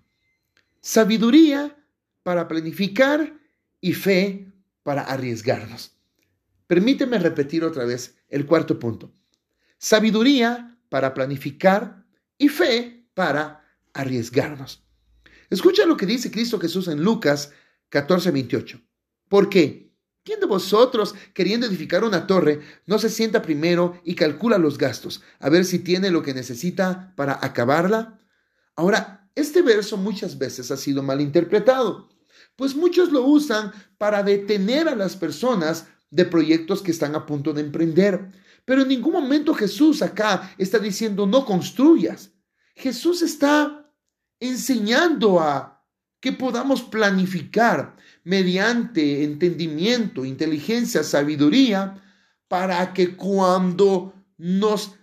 Sabiduría 0.81 1.77
para 2.23 2.47
planificar 2.47 3.39
y 3.79 3.93
fe 3.93 4.51
para 4.83 5.03
arriesgarnos. 5.03 5.91
Permíteme 6.67 7.19
repetir 7.19 7.63
otra 7.63 7.85
vez 7.85 8.15
el 8.27 8.45
cuarto 8.45 8.79
punto 8.79 9.13
sabiduría 9.85 10.75
para 10.89 11.13
planificar 11.13 12.03
y 12.39 12.49
fe 12.49 13.07
para 13.13 13.63
arriesgarnos. 13.93 14.83
Escucha 15.51 15.85
lo 15.85 15.95
que 15.95 16.07
dice 16.07 16.31
Cristo 16.31 16.59
Jesús 16.59 16.87
en 16.87 17.03
Lucas 17.03 17.51
14, 17.89 18.31
28. 18.31 18.81
¿Por 19.29 19.47
qué? 19.47 19.93
¿Quién 20.23 20.39
de 20.39 20.47
vosotros, 20.47 21.13
queriendo 21.35 21.67
edificar 21.67 22.03
una 22.03 22.25
torre, 22.25 22.61
no 22.87 22.97
se 22.97 23.11
sienta 23.11 23.43
primero 23.43 24.01
y 24.03 24.15
calcula 24.15 24.57
los 24.57 24.79
gastos, 24.79 25.21
a 25.39 25.49
ver 25.49 25.65
si 25.65 25.77
tiene 25.77 26.09
lo 26.09 26.23
que 26.23 26.33
necesita 26.33 27.13
para 27.15 27.37
acabarla? 27.45 28.19
Ahora, 28.75 29.29
este 29.35 29.61
verso 29.61 29.97
muchas 29.97 30.39
veces 30.39 30.71
ha 30.71 30.77
sido 30.77 31.03
mal 31.03 31.21
interpretado, 31.21 32.09
pues 32.55 32.75
muchos 32.75 33.11
lo 33.11 33.21
usan 33.21 33.71
para 33.99 34.23
detener 34.23 34.87
a 34.87 34.95
las 34.95 35.15
personas 35.15 35.85
de 36.09 36.25
proyectos 36.25 36.81
que 36.81 36.89
están 36.89 37.13
a 37.13 37.27
punto 37.27 37.53
de 37.53 37.61
emprender. 37.61 38.31
Pero 38.65 38.81
en 38.81 38.87
ningún 38.87 39.13
momento 39.13 39.53
Jesús 39.53 40.01
acá 40.01 40.53
está 40.57 40.79
diciendo 40.79 41.25
no 41.27 41.45
construyas. 41.45 42.31
Jesús 42.75 43.21
está 43.21 43.89
enseñando 44.39 45.39
a 45.39 45.83
que 46.19 46.31
podamos 46.31 46.81
planificar 46.81 47.95
mediante 48.23 49.23
entendimiento, 49.23 50.25
inteligencia, 50.25 51.03
sabiduría, 51.03 52.01
para 52.47 52.93
que 52.93 53.15
cuando 53.15 54.13
nos 54.37 54.95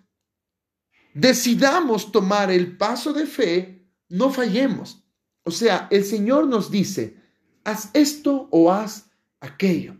decidamos 1.14 2.10
tomar 2.10 2.50
el 2.50 2.76
paso 2.76 3.12
de 3.12 3.26
fe, 3.26 3.88
no 4.08 4.30
fallemos. 4.30 5.04
O 5.44 5.50
sea, 5.50 5.86
el 5.90 6.04
Señor 6.04 6.46
nos 6.46 6.70
dice, 6.70 7.16
haz 7.64 7.90
esto 7.94 8.48
o 8.50 8.72
haz 8.72 9.10
aquello. 9.40 9.96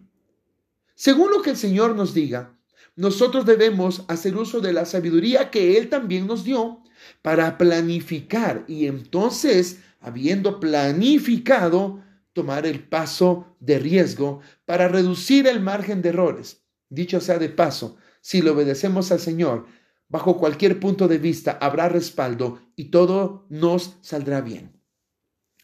Según 0.94 1.30
lo 1.30 1.42
que 1.42 1.50
el 1.50 1.56
Señor 1.56 1.94
nos 1.94 2.14
diga, 2.14 2.58
nosotros 2.94 3.46
debemos 3.46 4.04
hacer 4.08 4.36
uso 4.36 4.60
de 4.60 4.72
la 4.72 4.84
sabiduría 4.84 5.50
que 5.50 5.78
Él 5.78 5.88
también 5.88 6.26
nos 6.26 6.44
dio 6.44 6.82
para 7.22 7.56
planificar 7.56 8.64
y 8.68 8.86
entonces, 8.86 9.80
habiendo 10.00 10.60
planificado, 10.60 12.02
tomar 12.34 12.66
el 12.66 12.86
paso 12.86 13.56
de 13.60 13.78
riesgo 13.78 14.40
para 14.64 14.88
reducir 14.88 15.46
el 15.46 15.60
margen 15.60 16.02
de 16.02 16.10
errores. 16.10 16.64
Dicho 16.88 17.20
sea 17.20 17.38
de 17.38 17.48
paso, 17.48 17.96
si 18.20 18.42
le 18.42 18.50
obedecemos 18.50 19.10
al 19.10 19.20
Señor, 19.20 19.66
bajo 20.08 20.36
cualquier 20.38 20.78
punto 20.78 21.08
de 21.08 21.18
vista 21.18 21.52
habrá 21.52 21.88
respaldo 21.88 22.60
y 22.76 22.86
todo 22.86 23.46
nos 23.48 23.96
saldrá 24.02 24.42
bien. 24.42 24.80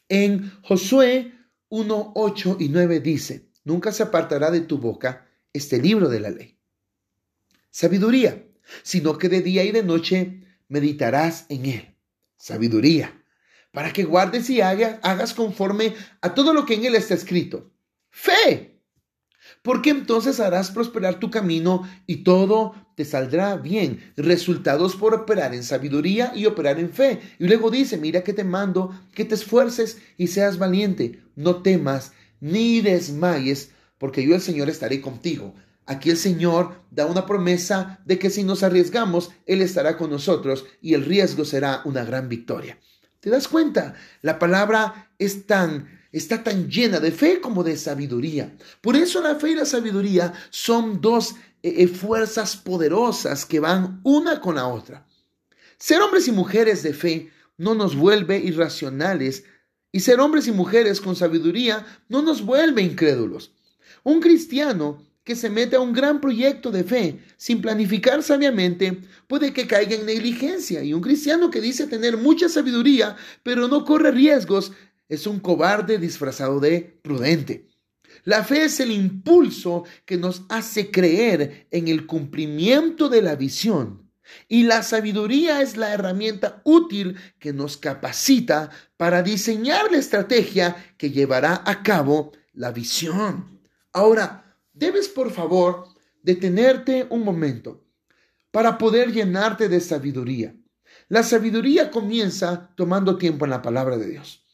En 0.09 0.51
Josué 0.63 1.35
1, 1.69 2.13
8 2.15 2.57
y 2.59 2.71
9 2.71 3.01
dice, 3.01 3.51
nunca 3.65 3.93
se 3.93 4.03
apartará 4.03 4.51
de 4.51 4.63
tu 4.63 4.79
boca 4.79 5.27
este 5.53 5.79
libro 5.79 6.09
de 6.09 6.21
la 6.21 6.31
ley 6.31 6.58
sabiduría, 7.79 8.45
sino 8.83 9.19
que 9.19 9.29
de 9.29 9.41
día 9.41 9.63
y 9.63 9.71
de 9.71 9.85
noche 9.85 10.43
meditarás 10.67 11.47
en 11.49 11.67
él. 11.67 11.95
Sabiduría, 12.37 13.23
para 13.71 13.93
que 13.93 14.03
guardes 14.03 14.51
y 14.51 14.61
hagas, 14.61 14.99
hagas 15.03 15.33
conforme 15.33 15.95
a 16.21 16.35
todo 16.35 16.53
lo 16.53 16.67
que 16.67 16.75
en 16.75 16.87
él 16.87 16.97
está 16.97 17.15
escrito. 17.15 17.71
Fe, 18.11 18.83
porque 19.63 19.91
entonces 19.91 20.41
harás 20.41 20.73
prosperar 20.73 21.21
tu 21.21 21.31
camino 21.31 21.89
y 22.05 22.25
todo 22.25 22.75
te 22.97 23.05
saldrá 23.05 23.55
bien. 23.55 24.13
Resultados 24.17 24.97
por 24.97 25.15
operar 25.15 25.55
en 25.55 25.63
sabiduría 25.63 26.33
y 26.35 26.47
operar 26.47 26.81
en 26.81 26.91
fe. 26.91 27.21
Y 27.39 27.47
luego 27.47 27.71
dice, 27.71 27.97
mira 27.97 28.25
que 28.25 28.33
te 28.33 28.43
mando, 28.43 28.93
que 29.15 29.25
te 29.25 29.37
esfuerces 29.37 29.99
y 30.17 30.27
seas 30.27 30.59
valiente. 30.59 31.23
No 31.37 31.63
temas 31.63 32.11
ni 32.41 32.81
desmayes, 32.81 33.71
porque 33.99 34.27
yo 34.27 34.35
el 34.35 34.41
Señor 34.41 34.69
estaré 34.69 35.01
contigo 35.01 35.55
Aquí 35.89 36.11
el 36.11 36.19
Señor 36.19 36.83
da 36.91 37.07
una 37.07 37.25
promesa 37.25 37.99
de 38.05 38.19
que 38.19 38.29
si 38.29 38.45
nos 38.45 38.63
arriesgamos, 38.63 39.31
Él 39.47 39.63
estará 39.63 39.97
con 39.97 40.11
nosotros 40.11 40.67
y 40.83 40.93
el 40.93 41.03
riesgo 41.03 41.47
será 41.47 41.81
una 41.87 42.05
gran 42.05 42.29
victoria. 42.29 42.79
¿Te 43.21 43.31
das 43.31 43.49
cuenta? 43.49 43.95
La 44.21 44.39
palabra 44.39 45.11
es 45.19 45.47
tan, 45.47 45.89
está 46.13 46.45
tan 46.45 46.69
llena 46.69 47.01
de 47.01 47.11
fe 47.11 47.41
como 47.41 47.65
de 47.65 47.79
sabiduría. 47.79 48.55
Por 48.83 48.97
eso 48.97 49.23
la 49.23 49.37
fe 49.37 49.53
y 49.53 49.55
la 49.55 49.65
sabiduría 49.65 50.35
son 50.51 51.01
dos 51.01 51.37
eh, 51.63 51.77
eh, 51.79 51.89
fuerzas 51.89 52.59
poderosas 52.59 53.47
que 53.47 53.59
van 53.59 54.03
una 54.05 54.43
con 54.43 54.57
la 54.57 54.67
otra. 54.67 55.07
Ser 55.79 56.03
hombres 56.03 56.29
y 56.29 56.33
mujeres 56.33 56.83
de 56.83 56.93
fe 56.93 57.33
no 57.57 57.75
nos 57.75 57.97
vuelve 57.97 58.37
irracionales 58.37 59.45
y 59.91 60.01
ser 60.01 60.21
hombres 60.21 60.49
y 60.49 60.53
mujeres 60.53 61.01
con 61.01 61.17
sabiduría 61.17 61.87
no 62.11 62.21
nos 62.21 62.45
vuelve 62.45 62.83
incrédulos. 62.83 63.55
Un 64.05 64.21
cristiano 64.21 65.08
que 65.29 65.37
se 65.37 65.51
mete 65.51 65.77
a 65.77 65.81
un 65.81 65.93
gran 65.93 66.23
proyecto 66.23 66.71
de 66.71 66.85
fe 66.85 67.19
sin 67.37 67.61
planificar 67.61 68.23
sabiamente, 68.23 69.03
puede 69.27 69.53
que 69.53 69.67
caiga 69.67 69.95
en 69.95 70.07
negligencia. 70.07 70.83
Y 70.83 70.95
un 70.95 71.03
cristiano 71.03 71.51
que 71.51 71.61
dice 71.61 71.87
tener 71.87 72.17
mucha 72.17 72.49
sabiduría, 72.49 73.15
pero 73.43 73.69
no 73.69 73.85
corre 73.85 74.11
riesgos, 74.11 74.73
es 75.07 75.27
un 75.27 75.39
cobarde 75.39 75.99
disfrazado 75.99 76.61
de 76.61 76.99
prudente. 77.03 77.69
La 78.25 78.43
fe 78.43 78.65
es 78.65 78.81
el 78.81 78.91
impulso 78.91 79.85
que 80.07 80.17
nos 80.17 80.45
hace 80.49 80.91
creer 80.91 81.67
en 81.71 81.89
el 81.89 82.07
cumplimiento 82.07 83.11
de 83.11 83.21
la 83.21 83.37
visión. 83.37 84.11
Y 84.49 84.63
la 84.63 84.83
sabiduría 84.83 85.61
es 85.61 85.77
la 85.77 85.93
herramienta 85.93 86.63
útil 86.65 87.19
que 87.39 87.53
nos 87.53 87.77
capacita 87.77 88.71
para 88.97 89.23
diseñar 89.23 89.93
la 89.93 89.99
estrategia 89.99 90.95
que 90.97 91.11
llevará 91.11 91.63
a 91.67 91.83
cabo 91.83 92.33
la 92.55 92.73
visión. 92.73 93.61
Ahora, 93.93 94.48
debes 94.79 95.09
por 95.09 95.31
favor 95.31 95.89
detenerte 96.23 97.07
un 97.11 97.25
momento 97.25 97.85
para 98.51 98.79
poder 98.79 99.13
llenarte 99.13 99.69
de 99.69 99.81
sabiduría. 99.81 100.55
La 101.09 101.23
sabiduría 101.23 101.91
comienza 101.91 102.71
tomando 102.77 103.19
tiempo 103.19 103.45
en 103.45 103.51
la 103.51 103.63
palabra 103.63 103.97
de 103.97 104.09
Dios, 104.09 104.45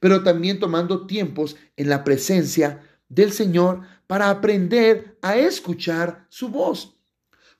pero 0.00 0.22
también 0.22 0.58
tomando 0.58 1.06
tiempos 1.06 1.56
en 1.76 1.88
la 1.88 2.04
presencia 2.04 2.82
del 3.08 3.32
Señor 3.32 3.82
para 4.06 4.30
aprender 4.30 5.18
a 5.22 5.36
escuchar 5.36 6.26
su 6.28 6.48
voz. 6.48 6.94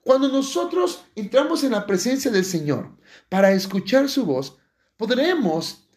Cuando 0.01 0.29
nosotros 0.29 1.05
entramos 1.15 1.63
en 1.63 1.71
la 1.71 1.85
presencia 1.85 2.31
del 2.31 2.45
Señor 2.45 2.97
para 3.27 3.51
escuchar 3.51 4.09
su 4.09 4.25
voz, 4.25 4.57
podremos 4.97 5.87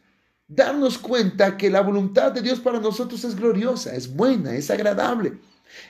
darnos 0.47 0.99
cuenta 0.99 1.57
que 1.57 1.71
la 1.71 1.81
voluntad 1.81 2.33
de 2.33 2.43
Dios 2.43 2.61
para 2.61 2.81
nosotros 2.81 3.25
es 3.25 3.37
gloriosa, 3.37 3.95
es 3.95 4.13
buena, 4.15 4.55
es 4.55 4.71
agradable. 4.71 5.39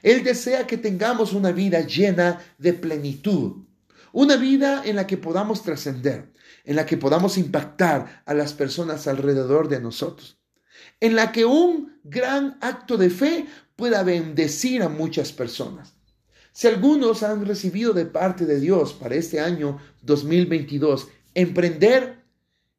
Él 0.02 0.22
desea 0.24 0.66
que 0.66 0.78
tengamos 0.78 1.32
una 1.32 1.52
vida 1.52 1.80
llena 1.80 2.40
de 2.58 2.72
plenitud, 2.72 3.64
una 4.12 4.36
vida 4.36 4.82
en 4.84 4.96
la 4.96 5.06
que 5.06 5.16
podamos 5.16 5.62
trascender, 5.62 6.32
en 6.64 6.76
la 6.76 6.86
que 6.86 6.96
podamos 6.96 7.38
impactar 7.38 8.22
a 8.26 8.34
las 8.34 8.52
personas 8.52 9.06
alrededor 9.06 9.68
de 9.68 9.80
nosotros, 9.80 10.38
en 11.00 11.16
la 11.16 11.32
que 11.32 11.44
un 11.44 11.98
gran 12.04 12.58
acto 12.60 12.96
de 12.96 13.10
fe 13.10 13.46
pueda 13.76 14.02
bendecir 14.02 14.82
a 14.82 14.88
muchas 14.88 15.32
personas. 15.32 15.94
Si 16.52 16.68
algunos 16.68 17.22
han 17.22 17.46
recibido 17.46 17.94
de 17.94 18.04
parte 18.04 18.44
de 18.44 18.60
Dios 18.60 18.92
para 18.92 19.14
este 19.14 19.40
año 19.40 19.78
2022 20.02 21.08
emprender 21.34 22.22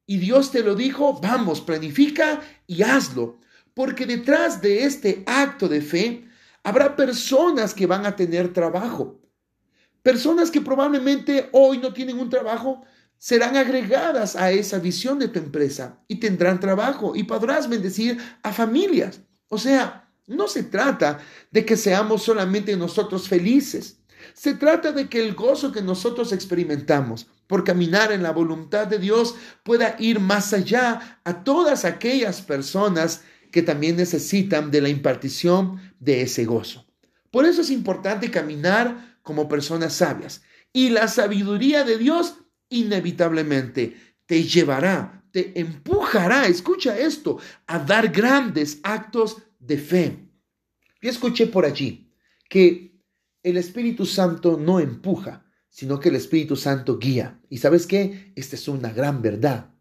y 0.05 0.17
Dios 0.17 0.51
te 0.51 0.61
lo 0.61 0.75
dijo, 0.75 1.19
vamos, 1.21 1.61
planifica 1.61 2.41
y 2.67 2.83
hazlo, 2.83 3.39
porque 3.73 4.05
detrás 4.05 4.61
de 4.61 4.83
este 4.83 5.23
acto 5.25 5.67
de 5.67 5.81
fe 5.81 6.27
habrá 6.63 6.95
personas 6.95 7.73
que 7.73 7.85
van 7.85 8.05
a 8.05 8.15
tener 8.15 8.53
trabajo. 8.53 9.19
Personas 10.01 10.49
que 10.49 10.61
probablemente 10.61 11.49
hoy 11.51 11.77
no 11.77 11.93
tienen 11.93 12.19
un 12.19 12.29
trabajo, 12.29 12.83
serán 13.17 13.55
agregadas 13.55 14.35
a 14.35 14.51
esa 14.51 14.79
visión 14.79 15.17
de 15.17 15.29
tu 15.29 15.39
empresa 15.39 16.03
y 16.09 16.17
tendrán 16.17 16.59
trabajo 16.59 17.15
y 17.15 17.23
podrás 17.23 17.69
bendecir 17.69 18.17
a 18.41 18.51
familias. 18.51 19.21
O 19.47 19.57
sea, 19.57 20.09
no 20.27 20.47
se 20.47 20.63
trata 20.63 21.19
de 21.51 21.65
que 21.65 21.77
seamos 21.77 22.23
solamente 22.23 22.75
nosotros 22.75 23.29
felices. 23.29 23.99
Se 24.33 24.55
trata 24.55 24.91
de 24.91 25.07
que 25.07 25.23
el 25.25 25.35
gozo 25.35 25.71
que 25.71 25.81
nosotros 25.81 26.31
experimentamos 26.31 27.27
por 27.47 27.63
caminar 27.63 28.11
en 28.11 28.23
la 28.23 28.31
voluntad 28.31 28.87
de 28.87 28.99
Dios 28.99 29.35
pueda 29.63 29.95
ir 29.99 30.19
más 30.19 30.53
allá 30.53 31.19
a 31.23 31.43
todas 31.43 31.85
aquellas 31.85 32.41
personas 32.41 33.21
que 33.53 33.61
también 33.61 33.95
necesitan 33.95 34.71
de 34.71 34.81
la 34.81 34.89
impartición 34.89 35.79
de 35.99 36.23
ese 36.23 36.43
gozo. 36.43 36.87
Por 37.29 37.45
eso 37.45 37.61
es 37.61 37.69
importante 37.69 38.31
caminar 38.31 39.19
como 39.21 39.47
personas 39.47 39.93
sabias. 39.93 40.41
Y 40.73 40.89
la 40.89 41.07
sabiduría 41.07 41.83
de 41.83 41.99
Dios 41.99 42.33
inevitablemente 42.69 43.95
te 44.25 44.41
llevará, 44.41 45.23
te 45.31 45.59
empujará, 45.59 46.47
escucha 46.47 46.97
esto, 46.97 47.37
a 47.67 47.77
dar 47.77 48.07
grandes 48.11 48.79
actos 48.81 49.37
de 49.59 49.77
fe. 49.77 50.17
Y 50.99 51.07
escuché 51.07 51.45
por 51.45 51.63
allí 51.63 52.11
que 52.49 52.99
el 53.43 53.57
Espíritu 53.57 54.07
Santo 54.07 54.57
no 54.57 54.79
empuja, 54.79 55.45
sino 55.69 55.99
que 55.99 56.09
el 56.09 56.15
Espíritu 56.15 56.55
Santo 56.55 56.97
guía. 56.97 57.39
Y 57.49 57.59
sabes 57.59 57.85
qué? 57.85 58.33
Esta 58.35 58.55
es 58.55 58.67
una 58.67 58.91
gran 58.91 59.21
verdad. 59.21 59.75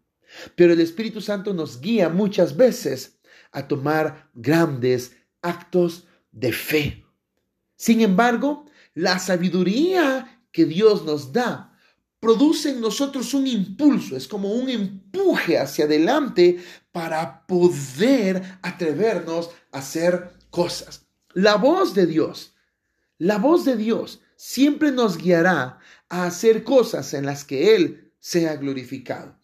Pero 0.55 0.73
el 0.73 0.79
Espíritu 0.79 1.21
Santo 1.21 1.55
nos 1.55 1.81
guía 1.81 2.09
muchas 2.09 2.55
veces 2.55 3.19
a 3.53 3.67
tomar 3.67 4.29
grandes 4.33 5.15
actos 5.41 6.05
de 6.31 6.51
fe. 6.51 7.05
Sin 7.77 8.01
embargo, 8.01 8.65
la 8.93 9.19
sabiduría 9.19 10.41
que 10.51 10.65
Dios 10.65 11.05
nos 11.05 11.31
da 11.31 11.77
produce 12.19 12.69
en 12.69 12.79
nosotros 12.79 13.33
un 13.33 13.47
impulso, 13.47 14.15
es 14.15 14.27
como 14.29 14.53
un 14.53 14.69
empuje 14.69 15.59
hacia 15.59 15.85
adelante 15.85 16.63
para 16.93 17.45
poder 17.45 18.59
atrevernos 18.61 19.49
a 19.71 19.79
hacer 19.79 20.31
cosas. 20.49 21.05
La 21.33 21.55
voz 21.55 21.93
de 21.93 22.05
Dios, 22.05 22.55
la 23.17 23.37
voz 23.37 23.65
de 23.65 23.75
Dios 23.75 24.21
siempre 24.37 24.91
nos 24.91 25.17
guiará 25.17 25.79
a 26.07 26.25
hacer 26.25 26.63
cosas 26.63 27.13
en 27.13 27.25
las 27.25 27.43
que 27.43 27.75
Él 27.75 28.13
sea 28.19 28.55
glorificado. 28.55 29.37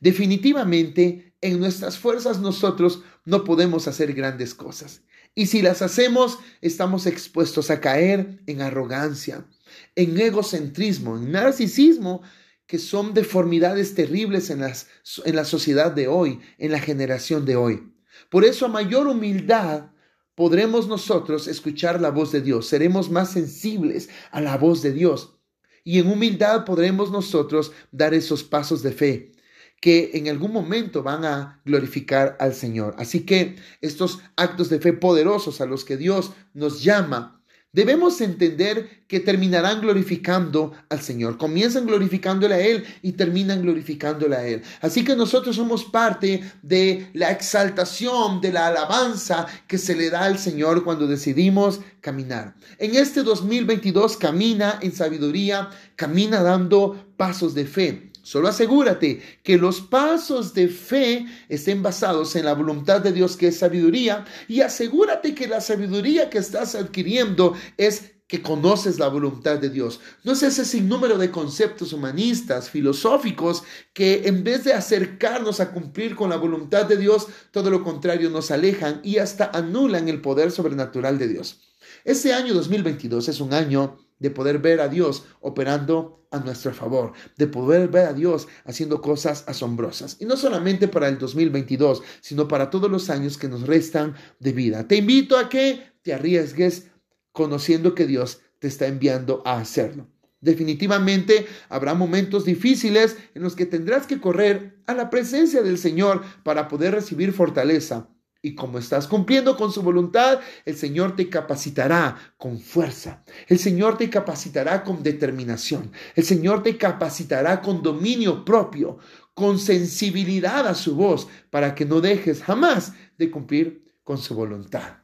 Definitivamente, 0.00 1.35
en 1.40 1.60
nuestras 1.60 1.98
fuerzas 1.98 2.40
nosotros 2.40 3.02
no 3.24 3.44
podemos 3.44 3.88
hacer 3.88 4.12
grandes 4.14 4.54
cosas. 4.54 5.02
Y 5.34 5.46
si 5.46 5.60
las 5.60 5.82
hacemos, 5.82 6.38
estamos 6.62 7.06
expuestos 7.06 7.70
a 7.70 7.80
caer 7.80 8.40
en 8.46 8.62
arrogancia, 8.62 9.46
en 9.94 10.18
egocentrismo, 10.18 11.16
en 11.16 11.32
narcisismo, 11.32 12.22
que 12.66 12.78
son 12.78 13.14
deformidades 13.14 13.94
terribles 13.94 14.50
en, 14.50 14.60
las, 14.60 14.88
en 15.24 15.36
la 15.36 15.44
sociedad 15.44 15.92
de 15.92 16.08
hoy, 16.08 16.40
en 16.58 16.72
la 16.72 16.80
generación 16.80 17.44
de 17.44 17.56
hoy. 17.56 17.92
Por 18.30 18.44
eso 18.44 18.66
a 18.66 18.70
mayor 18.70 19.06
humildad 19.06 19.90
podremos 20.34 20.88
nosotros 20.88 21.48
escuchar 21.48 22.00
la 22.00 22.10
voz 22.10 22.32
de 22.32 22.40
Dios, 22.40 22.66
seremos 22.66 23.10
más 23.10 23.30
sensibles 23.30 24.08
a 24.30 24.40
la 24.40 24.56
voz 24.56 24.82
de 24.82 24.92
Dios 24.92 25.36
y 25.84 26.00
en 26.00 26.08
humildad 26.08 26.64
podremos 26.64 27.12
nosotros 27.12 27.72
dar 27.92 28.12
esos 28.12 28.42
pasos 28.42 28.82
de 28.82 28.90
fe 28.90 29.35
que 29.80 30.12
en 30.14 30.28
algún 30.28 30.52
momento 30.52 31.02
van 31.02 31.24
a 31.24 31.60
glorificar 31.64 32.36
al 32.40 32.54
Señor. 32.54 32.94
Así 32.98 33.20
que 33.26 33.56
estos 33.80 34.20
actos 34.36 34.68
de 34.68 34.80
fe 34.80 34.92
poderosos 34.92 35.60
a 35.60 35.66
los 35.66 35.84
que 35.84 35.96
Dios 35.96 36.32
nos 36.54 36.82
llama 36.82 37.36
Debemos 37.76 38.22
entender 38.22 39.04
que 39.06 39.20
terminarán 39.20 39.82
glorificando 39.82 40.72
al 40.88 41.02
Señor. 41.02 41.36
Comienzan 41.36 41.84
glorificándole 41.84 42.54
a 42.54 42.60
Él 42.60 42.86
y 43.02 43.12
terminan 43.12 43.60
glorificándole 43.60 44.34
a 44.34 44.46
Él. 44.46 44.62
Así 44.80 45.04
que 45.04 45.14
nosotros 45.14 45.56
somos 45.56 45.84
parte 45.84 46.42
de 46.62 47.10
la 47.12 47.30
exaltación, 47.30 48.40
de 48.40 48.54
la 48.54 48.68
alabanza 48.68 49.46
que 49.68 49.76
se 49.76 49.94
le 49.94 50.08
da 50.08 50.24
al 50.24 50.38
Señor 50.38 50.84
cuando 50.84 51.06
decidimos 51.06 51.80
caminar. 52.00 52.54
En 52.78 52.94
este 52.94 53.22
2022 53.22 54.16
camina 54.16 54.78
en 54.80 54.92
sabiduría, 54.92 55.68
camina 55.96 56.42
dando 56.42 57.12
pasos 57.18 57.54
de 57.54 57.66
fe. 57.66 58.05
Solo 58.26 58.48
asegúrate 58.48 59.22
que 59.44 59.56
los 59.56 59.80
pasos 59.80 60.52
de 60.52 60.66
fe 60.66 61.26
estén 61.48 61.80
basados 61.80 62.34
en 62.34 62.46
la 62.46 62.54
voluntad 62.54 63.00
de 63.00 63.12
Dios 63.12 63.36
que 63.36 63.46
es 63.46 63.58
sabiduría 63.58 64.24
y 64.48 64.62
asegúrate 64.62 65.32
que 65.32 65.46
la 65.46 65.60
sabiduría 65.60 66.28
que 66.28 66.38
estás 66.38 66.74
adquiriendo 66.74 67.54
es 67.76 68.14
que 68.26 68.42
conoces 68.42 68.98
la 68.98 69.06
voluntad 69.06 69.58
de 69.58 69.70
Dios. 69.70 70.00
No 70.24 70.32
es 70.32 70.42
ese 70.42 70.64
sinnúmero 70.64 71.18
de 71.18 71.30
conceptos 71.30 71.92
humanistas, 71.92 72.68
filosóficos, 72.68 73.62
que 73.92 74.26
en 74.26 74.42
vez 74.42 74.64
de 74.64 74.72
acercarnos 74.72 75.60
a 75.60 75.70
cumplir 75.70 76.16
con 76.16 76.30
la 76.30 76.36
voluntad 76.36 76.86
de 76.86 76.96
Dios, 76.96 77.28
todo 77.52 77.70
lo 77.70 77.84
contrario 77.84 78.28
nos 78.28 78.50
alejan 78.50 79.00
y 79.04 79.18
hasta 79.18 79.52
anulan 79.54 80.08
el 80.08 80.20
poder 80.20 80.50
sobrenatural 80.50 81.16
de 81.20 81.28
Dios. 81.28 81.60
Este 82.04 82.34
año 82.34 82.54
2022 82.54 83.28
es 83.28 83.40
un 83.40 83.54
año 83.54 84.00
de 84.18 84.30
poder 84.30 84.58
ver 84.58 84.80
a 84.80 84.88
Dios 84.88 85.24
operando 85.40 86.26
a 86.30 86.38
nuestro 86.38 86.72
favor, 86.72 87.12
de 87.36 87.46
poder 87.46 87.88
ver 87.88 88.06
a 88.06 88.12
Dios 88.12 88.48
haciendo 88.64 89.00
cosas 89.00 89.44
asombrosas. 89.46 90.16
Y 90.20 90.24
no 90.24 90.36
solamente 90.36 90.88
para 90.88 91.08
el 91.08 91.18
2022, 91.18 92.02
sino 92.20 92.48
para 92.48 92.70
todos 92.70 92.90
los 92.90 93.10
años 93.10 93.38
que 93.38 93.48
nos 93.48 93.66
restan 93.66 94.14
de 94.40 94.52
vida. 94.52 94.88
Te 94.88 94.96
invito 94.96 95.38
a 95.38 95.48
que 95.48 95.92
te 96.02 96.14
arriesgues 96.14 96.88
conociendo 97.32 97.94
que 97.94 98.06
Dios 98.06 98.40
te 98.58 98.68
está 98.68 98.86
enviando 98.86 99.42
a 99.44 99.58
hacerlo. 99.58 100.08
Definitivamente 100.40 101.46
habrá 101.68 101.94
momentos 101.94 102.44
difíciles 102.44 103.16
en 103.34 103.42
los 103.42 103.56
que 103.56 103.66
tendrás 103.66 104.06
que 104.06 104.20
correr 104.20 104.78
a 104.86 104.94
la 104.94 105.10
presencia 105.10 105.62
del 105.62 105.78
Señor 105.78 106.22
para 106.44 106.68
poder 106.68 106.94
recibir 106.94 107.32
fortaleza 107.32 108.08
y 108.46 108.54
como 108.54 108.78
estás 108.78 109.08
cumpliendo 109.08 109.56
con 109.56 109.72
su 109.72 109.82
voluntad, 109.82 110.38
el 110.64 110.76
Señor 110.76 111.16
te 111.16 111.28
capacitará 111.28 112.16
con 112.36 112.60
fuerza. 112.60 113.24
El 113.48 113.58
Señor 113.58 113.98
te 113.98 114.08
capacitará 114.08 114.84
con 114.84 115.02
determinación. 115.02 115.90
El 116.14 116.22
Señor 116.22 116.62
te 116.62 116.76
capacitará 116.76 117.60
con 117.60 117.82
dominio 117.82 118.44
propio, 118.44 118.98
con 119.34 119.58
sensibilidad 119.58 120.64
a 120.68 120.76
su 120.76 120.94
voz, 120.94 121.26
para 121.50 121.74
que 121.74 121.84
no 121.84 122.00
dejes 122.00 122.40
jamás 122.40 122.92
de 123.18 123.32
cumplir 123.32 123.82
con 124.04 124.18
su 124.18 124.36
voluntad. 124.36 124.98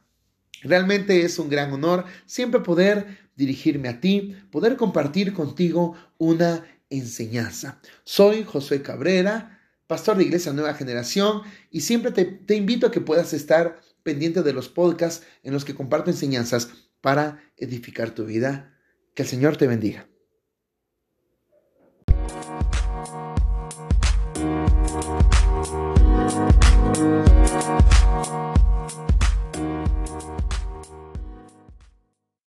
Realmente 0.61 1.25
es 1.25 1.37
un 1.37 1.49
gran 1.49 1.73
honor 1.73 2.05
siempre 2.25 2.61
poder 2.61 3.29
dirigirme 3.35 3.89
a 3.89 3.99
ti, 3.99 4.37
poder 4.51 4.77
compartir 4.77 5.33
contigo 5.33 5.97
una 6.17 6.63
enseñanza. 6.89 7.81
Soy 8.05 8.45
José 8.45 8.81
Cabrera 8.81 9.52
pastor 9.93 10.17
de 10.17 10.23
Iglesia 10.23 10.51
Nueva 10.53 10.73
Generación, 10.73 11.43
y 11.69 11.81
siempre 11.81 12.09
te, 12.11 12.55
invito 12.55 12.87
a 12.87 12.91
que 12.91 12.99
puedas 12.99 13.31
estar 13.31 13.79
pendiente 14.01 14.41
de 14.41 14.51
los 14.51 14.67
podcasts 14.67 15.23
en 15.43 15.53
los 15.53 15.65
que 15.65 15.75
comparto 15.75 16.09
enseñanzas 16.09 16.69
para 16.99 17.43
edificar 17.57 18.09
tu 18.09 18.25
vida. 18.25 18.75
Que 19.13 19.21
el 19.21 19.29
Señor 19.29 19.55
te 19.55 19.67
bendiga. 19.67 20.07